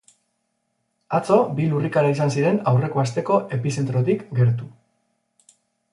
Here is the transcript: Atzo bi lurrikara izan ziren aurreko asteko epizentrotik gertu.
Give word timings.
Atzo 1.17 1.37
bi 1.59 1.67
lurrikara 1.73 2.13
izan 2.15 2.33
ziren 2.37 2.59
aurreko 2.73 3.03
asteko 3.05 3.39
epizentrotik 3.59 4.25
gertu. 4.41 4.71